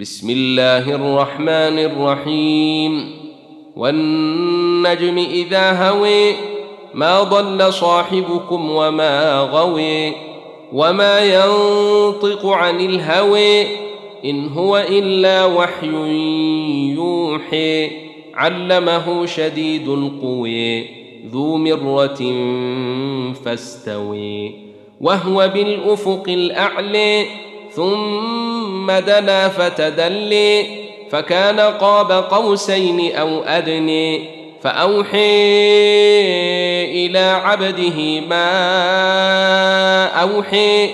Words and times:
بسم 0.00 0.30
الله 0.30 0.94
الرحمن 0.94 1.78
الرحيم. 1.78 3.10
والنجم 3.76 5.18
إذا 5.18 5.88
هوي 5.88 6.34
ما 6.94 7.22
ضل 7.22 7.72
صاحبكم 7.72 8.70
وما 8.70 9.40
غوي 9.40 10.12
وما 10.72 11.18
ينطق 11.18 12.46
عن 12.46 12.80
الهوي 12.80 13.66
إن 14.24 14.48
هو 14.48 14.78
إلا 14.78 15.44
وحي 15.44 15.86
يوحي 16.94 17.90
علمه 18.34 19.26
شديد 19.26 19.88
القوي 19.88 20.86
ذو 21.32 21.56
مرة 21.56 22.20
فاستوي 23.44 24.52
وهو 25.00 25.50
بالأفق 25.54 26.24
الأعلي 26.28 27.26
ثم 27.70 28.57
دنا 28.90 29.48
فتدلي 29.48 30.66
فكان 31.10 31.60
قاب 31.60 32.12
قوسين 32.12 33.16
أو 33.16 33.42
أدني 33.42 34.38
فأوحي 34.62 35.18
إلى 37.06 37.18
عبده 37.18 38.20
ما 38.20 38.46
أوحي 40.06 40.90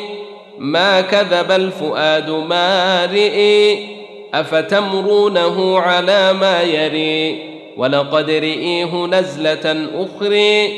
ما 0.59 1.01
كذب 1.01 1.51
الفؤاد 1.51 2.31
ما 2.31 3.05
رئي 3.07 3.87
أفتمرونه 4.35 5.79
على 5.79 6.33
ما 6.33 6.63
يري 6.63 7.55
ولقد 7.77 8.31
رئيه 8.31 9.07
نزلة 9.07 9.89
أخرى 9.95 10.69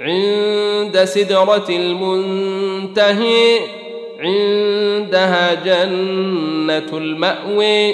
عند 0.00 1.04
سدرة 1.04 1.66
المنتهي. 1.68 3.58
عندها 4.18 5.54
جنة 5.54 6.98
المأوي 6.98 7.90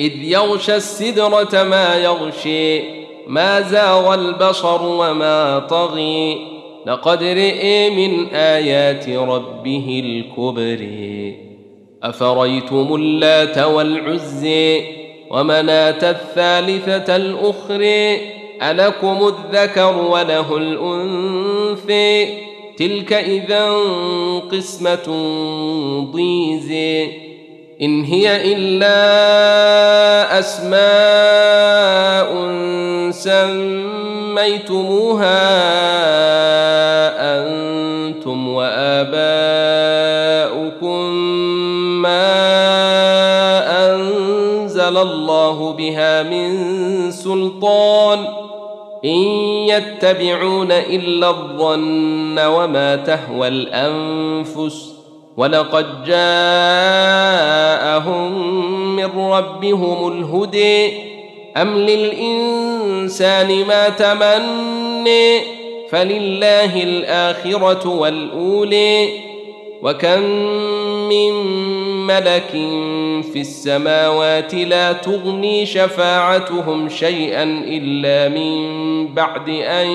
إذ 0.00 0.22
يغشى 0.22 0.76
السدرة 0.76 1.62
ما 1.62 1.94
يغشي 1.94 2.80
ما 3.26 3.60
زاغ 3.60 4.14
البصر 4.14 4.82
وما 4.82 5.58
طغي. 5.58 6.38
لقد 6.86 7.22
رئي 7.22 7.90
من 7.90 8.26
آيات 8.34 9.08
ربه 9.08 10.02
الكبر. 10.04 10.88
أفريتم 12.02 12.94
اللات 12.94 13.58
والعزي 13.58 14.80
ومناة 15.30 16.10
الثالثة 16.10 17.16
الأخرى؟ 17.16 18.18
ألكم 18.62 19.26
الذكر 19.26 19.96
وله 19.96 20.56
الأنثي 20.56 22.53
تلك 22.78 23.12
إذا 23.12 23.70
قسمة 24.52 25.06
ضيزي 26.12 27.24
إن 27.82 28.04
هي 28.04 28.54
إلا 28.54 28.94
أسماء 30.38 32.34
سميتموها 34.34 34.74
أنتم 37.38 38.48
وآباؤكم 38.48 39.14
ما 42.02 42.34
أنزل 43.94 44.96
الله 44.96 45.72
بها 45.72 46.22
من 46.22 46.50
سلطان. 47.10 48.26
إن 49.04 49.18
يتبعون 49.68 50.72
إلا 50.72 51.30
الظن 51.30 52.38
وما 52.38 52.96
تهوى 52.96 53.48
الأنفس 53.48 54.94
ولقد 55.36 56.04
جاءهم 56.04 57.36
من 58.96 59.18
ربهم 59.18 60.08
الهدي 60.08 60.92
أم 61.56 61.78
للإنسان 61.78 63.64
ما 63.66 63.88
تمني 63.88 65.40
فلله 65.90 66.82
الآخرة 66.82 67.88
والاولي 67.88 69.08
وكم 69.82 70.22
من 71.08 71.32
ملك 72.06 72.50
في 73.32 73.40
السماوات 73.40 74.54
لا 74.54 74.92
تغني 74.92 75.66
شفاعتهم 75.66 76.88
شيئا 76.88 77.42
إلا 77.66 78.28
من 78.28 79.14
بعد 79.14 79.48
أن 79.48 79.86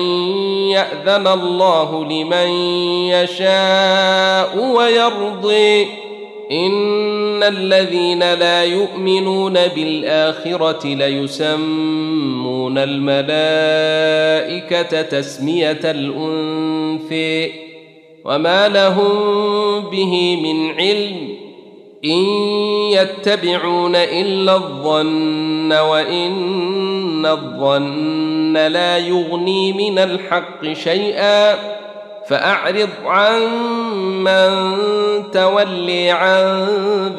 يأذن 0.72 1.26
الله 1.26 2.04
لمن 2.04 2.48
يشاء 3.08 4.58
ويرضي. 4.76 5.86
إن 6.50 7.42
الذين 7.42 8.18
لا 8.18 8.64
يؤمنون 8.64 9.52
بالآخرة 9.52 10.86
ليسمون 10.86 12.78
الملائكة 12.78 13.82
تسمية 15.02 15.80
الانثي 15.84 17.52
وما 18.24 18.68
لهم 18.68 19.80
به 19.80 20.36
من 20.42 20.70
علم. 20.70 21.39
إن 22.04 22.24
يتبعون 22.92 23.96
إلا 23.96 24.54
الظن 24.54 25.72
وإن 25.72 27.26
الظن 27.26 28.56
لا 28.56 28.98
يغني 28.98 29.72
من 29.72 29.98
الحق 29.98 30.72
شيئا 30.72 31.54
فأعرض 32.28 32.88
عن 33.04 33.42
من 34.24 34.50
تولي 35.30 36.10
عن 36.10 36.66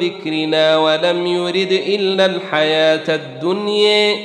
ذكرنا 0.00 0.78
ولم 0.78 1.26
يرد 1.26 1.72
إلا 1.86 2.26
الحياة 2.26 3.14
الدنيا. 3.14 4.16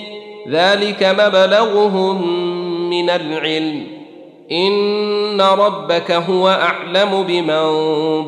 ذلك 0.50 1.16
مبلغهم 1.20 2.50
من 2.90 3.10
العلم. 3.10 3.97
ان 4.52 5.42
ربك 5.42 6.12
هو 6.12 6.50
اعلم 6.50 7.24
بمن 7.24 7.64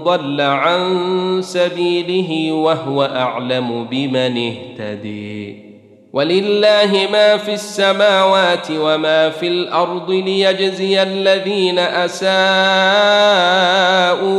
ضل 0.03 0.41
عن 0.41 1.41
سبيله 1.41 2.51
وهو 2.51 3.03
اعلم 3.03 3.83
بمن 3.91 4.51
اهتدي 4.51 5.69
ولله 6.13 7.07
ما 7.11 7.37
في 7.37 7.53
السماوات 7.53 8.67
وما 8.71 9.29
في 9.29 9.47
الأرض 9.47 10.11
ليجزي 10.11 11.03
الذين 11.03 11.79
اساءوا 11.79 12.27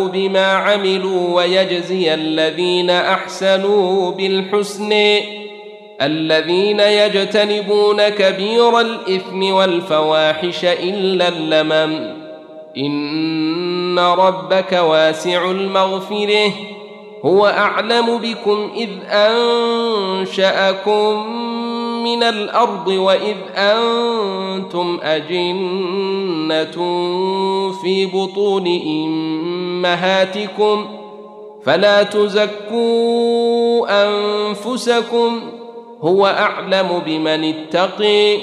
بما 0.08 0.46
عملوا 0.46 1.36
ويجزي 1.36 2.14
الذين 2.14 2.90
احسنوا 2.90 4.10
بالحسن 4.10 4.92
الذين 6.02 6.80
يجتنبون 6.80 8.08
كبير 8.08 8.80
الإثم 8.80 9.52
والفواحش 9.52 10.64
إلا 10.64 11.28
اللمم. 11.28 12.16
إن 12.76 13.98
ربك 13.98 14.72
واسع 14.72 15.50
المغفرة. 15.50 16.52
هو 17.24 17.46
أعلم 17.46 18.18
بكم 18.18 18.70
إذ 18.76 18.88
أنشأكم 19.10 20.56
من 22.04 22.22
الأرض 22.22 22.88
وإذ 22.88 23.36
أنتم 23.56 25.00
أجنة 25.02 26.72
في 27.82 28.06
بطون 28.06 28.66
أمهاتكم. 28.86 30.86
فلا 31.64 32.02
تزكوا 32.02 33.86
أنفسكم 34.06 35.59
هو 36.02 36.26
أعلم 36.26 37.02
بمن 37.06 37.54
اتقي. 37.54 38.38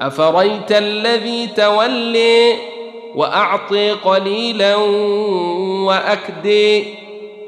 أفريت 0.00 0.72
الذي 0.72 1.46
تولي 1.46 2.52
وأعطي 3.14 3.90
قليلا 3.90 4.76
وأكدي. 5.86 6.84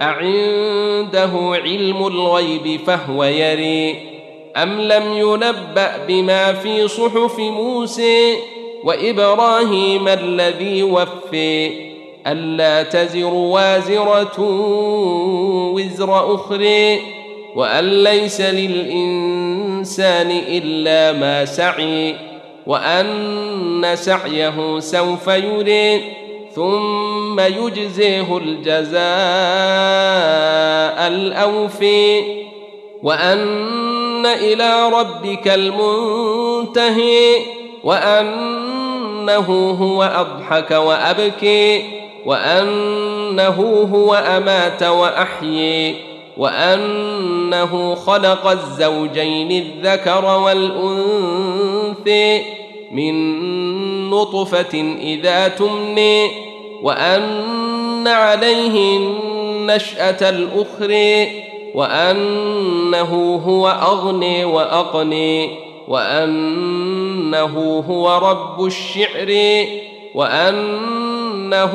أعنده 0.03 1.31
علم 1.65 2.07
الغيب 2.07 2.81
فهو 2.87 3.25
يري. 3.25 4.09
أم 4.57 4.81
لم 4.81 5.13
ينبأ 5.13 5.93
بما 6.09 6.53
في 6.53 6.89
صحف 6.89 7.39
موسى 7.39 8.37
وإبراهيم 8.85 10.09
الذي 10.09 10.83
وفي؟ 10.83 11.71
ألا 12.27 12.83
تزر 12.83 13.35
وازرة 13.35 14.41
وزر 15.75 16.35
أخرى 16.35 17.18
وأن 17.59 18.05
ليس 18.05 18.41
للإنسان 18.41 20.31
إلا 20.31 21.13
ما 21.19 21.45
سعي 21.45 22.15
وأن 22.67 23.91
سعيه 23.95 24.81
سوف 24.81 25.29
يري 25.29 26.03
ثم 26.55 27.41
يجزيه 27.41 28.39
الجزاء 28.39 28.99
الأوفي 31.09 32.21
وأن 33.03 34.27
إلى 34.27 34.89
ربك 34.89 35.49
المنتهي 35.49 37.37
وأنه 37.85 39.71
هو 39.81 40.03
أضحك 40.03 40.71
وأبكي 40.71 41.85
وأنه 42.27 43.89
هو 43.93 44.15
أمات 44.15 44.83
وأحيي 44.83 46.08
وأنه 46.39 47.95
خلق 47.95 48.47
الزوجين 48.47 49.51
الذكر 49.51 50.25
والانثي 50.25 51.79
من 52.93 54.11
نطفة 54.11 54.97
إذا 55.01 55.49
تمني 55.49 56.31
وأن 56.83 58.09
عليه 58.09 58.97
النشأة 58.97 60.29
الأخرى 60.29 61.29
وأنه 61.75 63.43
هو 63.47 63.69
اغني 63.69 64.45
واقني 64.45 65.51
وأنه 65.89 67.85
هو 67.89 68.19
رب 68.19 68.67
الشعر 68.67 69.65
وأنه 70.15 71.75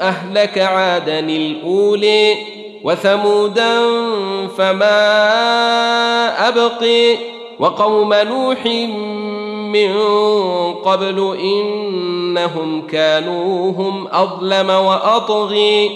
أهلك 0.00 0.58
عادا 0.58 1.18
الاولي 1.18 2.55
وثمودا 2.86 3.78
فما 4.58 4.98
أبقي 6.48 7.16
وقوم 7.58 8.14
نوح 8.14 8.66
من 9.72 9.92
قبل 10.72 11.38
إنهم 11.40 12.86
كانوا 12.86 13.72
هم 13.72 14.08
أظلم 14.12 14.70
وأطغي 14.70 15.90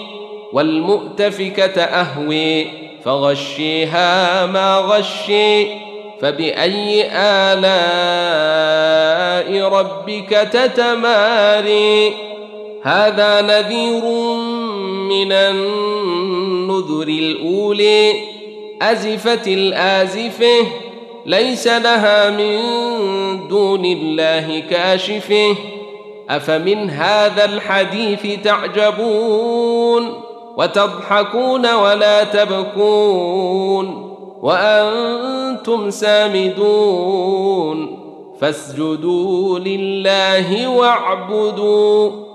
والمؤتفكة 0.53 1.81
أهوي 1.81 2.67
فغشيها 3.05 4.45
ما 4.45 4.77
غشي 4.77 5.67
فبأي 6.21 7.07
آلاء 7.13 7.71
ربك 9.69 10.29
تتماري؟ 10.29 12.13
هذا 12.83 13.41
نذير 13.41 14.05
من 15.09 15.31
النذر 16.71 17.07
الأولي 17.07 18.13
أزفت 18.81 19.47
الآزفة 19.47 20.67
ليس 21.25 21.67
لها 21.67 22.29
من 22.29 22.59
دون 23.47 23.85
الله 23.85 24.59
كاشفة. 24.59 25.55
أفمن 26.29 26.89
هذا 26.89 27.45
الحديث 27.45 28.41
تعجبون 28.43 30.21
وتضحكون 30.57 31.73
ولا 31.73 32.23
تبكون 32.23 34.15
وأنتم 34.41 35.89
سامدون 35.89 37.17
فاسجدوا 38.41 39.59
لله 39.59 40.67
واعبدوا. 40.67 42.30